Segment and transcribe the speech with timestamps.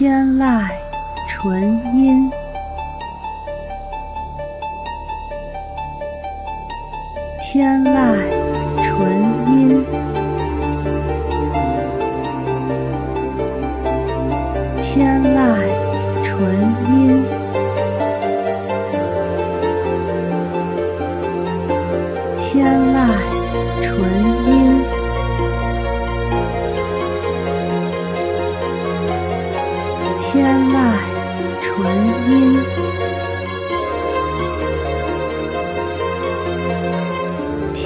[0.00, 0.66] 天籁
[1.28, 1.60] 纯
[1.94, 2.30] 音，
[7.52, 8.16] 天籁
[8.78, 9.12] 纯
[9.52, 9.84] 音，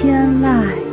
[0.05, 0.84] 天籁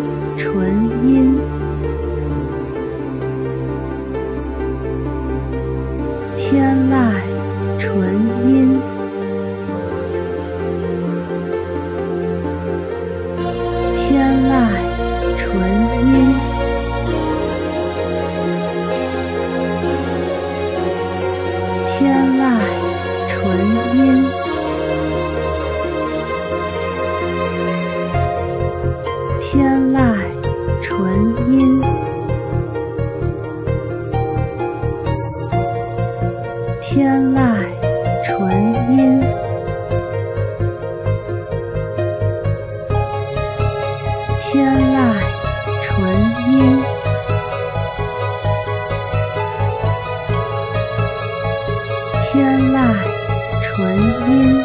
[54.02, 54.64] 音，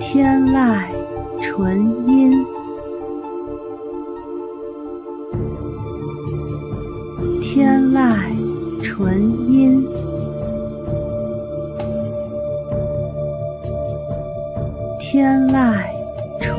[0.00, 0.56] 天籁
[1.40, 1.66] 纯
[2.06, 2.44] 音，
[7.42, 7.98] 天籁
[8.82, 9.06] 纯
[9.50, 9.86] 音，
[15.00, 15.56] 天籁
[16.40, 16.58] 纯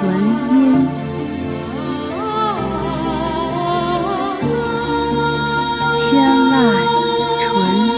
[0.00, 0.06] 纯
[0.50, 0.86] 音
[6.10, 6.14] 天
[6.50, 6.54] 籁，
[7.42, 7.50] 纯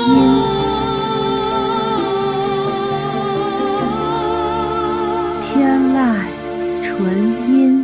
[0.08, 0.10] 音
[5.52, 5.54] 天
[5.92, 5.98] 籁，
[6.82, 6.90] 纯
[7.50, 7.79] 音。